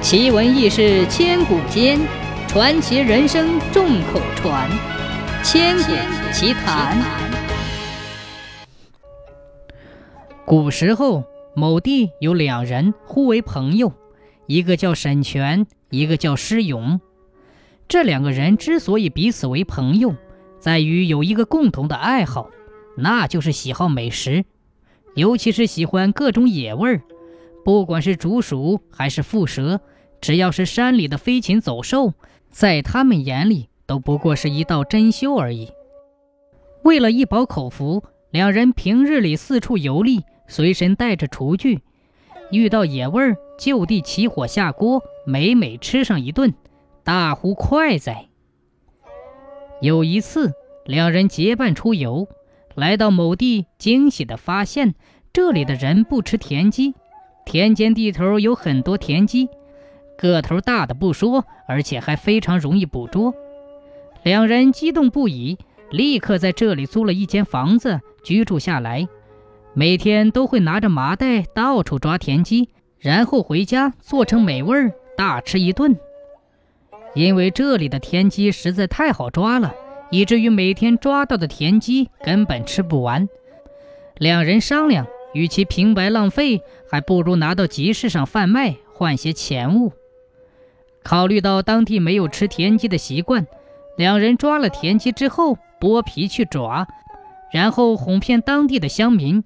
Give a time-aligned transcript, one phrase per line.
[0.00, 1.98] 奇闻异事千古间，
[2.46, 4.70] 传奇人生众口传。
[5.42, 6.96] 千古奇谈。
[10.46, 11.24] 古时候，
[11.54, 13.92] 某地有两人互为朋友，
[14.46, 17.00] 一个叫沈泉，一个叫施勇。
[17.88, 20.14] 这两个人之所以彼此为朋友，
[20.60, 22.48] 在于有一个共同的爱好，
[22.96, 24.44] 那就是喜好美食，
[25.14, 27.02] 尤其是喜欢各种野味儿。
[27.68, 29.82] 不管是竹鼠还是蝮蛇，
[30.22, 32.14] 只要是山里的飞禽走兽，
[32.48, 35.70] 在他们眼里都不过是一道珍馐而已。
[36.82, 41.82] 为了一饱口福，两人平日里四处游历，随身带着厨具，
[42.50, 46.54] 遇到野味儿就地起火下锅，美美吃上一顿，
[47.04, 48.28] 大呼快哉！
[49.82, 50.52] 有一次，
[50.86, 52.28] 两人结伴出游，
[52.74, 54.94] 来到某地，惊喜地发现
[55.34, 56.94] 这里的人不吃田鸡。
[57.48, 59.48] 田间地头有很多田鸡，
[60.18, 63.32] 个头大的不说，而且还非常容易捕捉。
[64.22, 65.56] 两人激动不已，
[65.90, 69.08] 立刻在这里租了一间房子居住下来。
[69.72, 75.96] 每天都会拿着麻袋到处抓田鸡，然后回家做成美味儿大吃一顿。
[77.14, 79.74] 因为这里的田鸡实在太好抓了，
[80.10, 83.26] 以至于每天抓到的田鸡根本吃不完。
[84.18, 85.06] 两人商量。
[85.38, 89.92] 与其平白浪费，还不如拿到集市上贩卖，换些钱物。
[91.04, 93.46] 考虑到当地没有吃田鸡的习惯，
[93.96, 96.88] 两人抓了田鸡之后剥皮去爪，
[97.52, 99.44] 然后哄骗当地的乡民，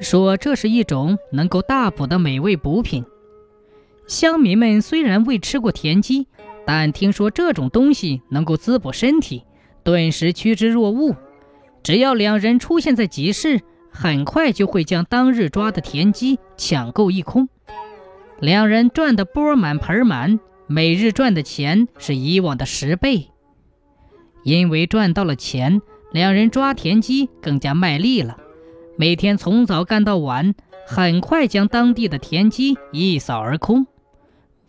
[0.00, 3.02] 说这是一种能够大补的美味补品。
[4.06, 6.26] 乡民们虽然未吃过田鸡，
[6.66, 9.44] 但听说这种东西能够滋补身体，
[9.82, 11.16] 顿时趋之若鹜。
[11.82, 13.62] 只要两人出现在集市，
[13.92, 17.48] 很快就会将当日抓的田鸡抢购一空，
[18.40, 23.28] 两人赚得钵满盆满，每日赚的钱是以往的十倍。
[24.42, 28.38] 因为赚到了钱，两人抓田鸡更加卖力了，
[28.96, 30.54] 每天从早干到晚，
[30.86, 33.86] 很快将当地的田鸡一扫而空。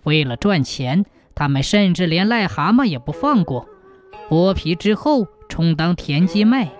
[0.03, 3.67] 为了赚钱，他们甚至连癞蛤蟆也不放过，
[4.29, 6.72] 剥皮之后充当田鸡卖。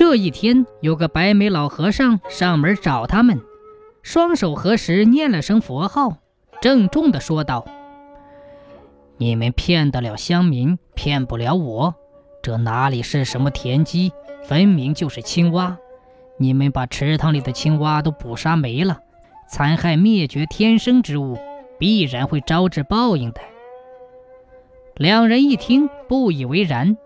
[0.00, 3.42] 这一天，有个白眉老和尚上门找他们，
[4.02, 6.16] 双手合十，念了声佛号，
[6.62, 7.66] 郑重地说道
[9.20, 11.94] ：“你们骗得了乡民，骗不了我。
[12.42, 14.10] 这哪里是什么田鸡，
[14.42, 15.76] 分明就是青蛙。
[16.38, 19.00] 你们把池塘里的青蛙都捕杀没了，
[19.50, 21.36] 残害灭绝天生之物，
[21.78, 23.42] 必然会招致报应的。”
[24.96, 26.96] 两人一听，不以为然。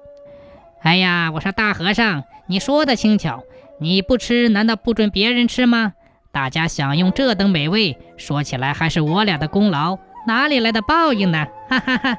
[0.84, 3.42] 哎呀，我说大和尚，你说的轻巧，
[3.80, 5.94] 你不吃难道不准别人吃吗？
[6.30, 9.96] 大家享用这等美味，说起来还是我俩的功劳，
[10.26, 11.46] 哪里来的报应呢？
[11.70, 12.18] 哈哈哈！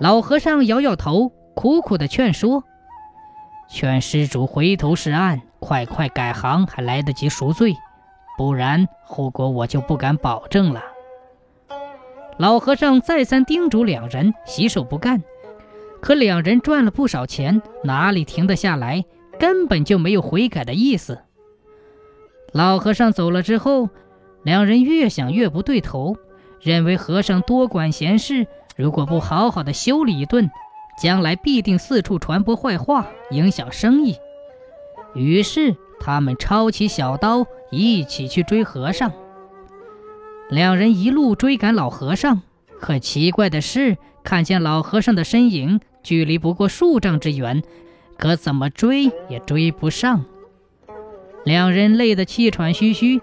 [0.00, 2.64] 老和尚摇摇头，苦苦的劝说
[3.70, 7.76] ：“劝施主回头是岸，快快改行，还来得及赎罪，
[8.36, 10.82] 不然后果我就不敢保证了。”
[12.36, 15.22] 老和尚再三叮嘱两人，洗手不干。
[16.00, 19.04] 可两人赚了不少钱，哪里停得下来？
[19.38, 21.20] 根本就没有悔改的意思。
[22.52, 23.88] 老和尚走了之后，
[24.42, 26.16] 两人越想越不对头，
[26.60, 30.50] 认为和尚多管闲事，如果不好好的修理一顿，
[31.00, 34.16] 将来必定四处传播坏话，影响生意。
[35.14, 39.12] 于是他们抄起小刀，一起去追和尚。
[40.48, 42.42] 两人一路追赶老和尚，
[42.80, 45.80] 可奇怪的是，看见老和尚的身影。
[46.02, 47.62] 距离不过数丈之远，
[48.16, 50.24] 可怎么追也追不上。
[51.44, 53.20] 两人累得气喘吁吁，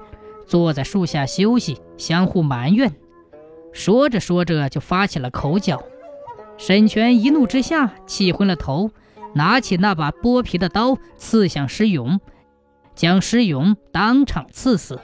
[0.48, 2.94] 坐在树下休息，相互埋怨。
[3.72, 5.84] 说着说着，就发起了口角。
[6.58, 8.92] 沈泉一怒之下，气昏了头，
[9.34, 12.22] 拿起那把剥皮的刀，刺向施勇，
[12.96, 15.00] 将施勇当场刺死。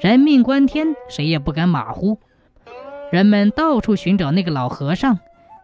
[0.00, 2.20] 人命关天，谁也不敢马虎。
[3.10, 5.18] 人们到处寻找那个老和尚。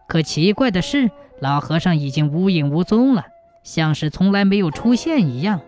[0.07, 3.25] 可奇怪的是，老和尚已经无影无踪了，
[3.63, 5.61] 像是从来没有出现一样。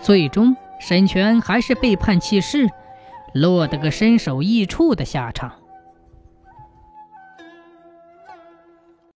[0.00, 2.68] 最终，沈泉还是被判弃市，
[3.34, 5.52] 落得个身首异处的下场。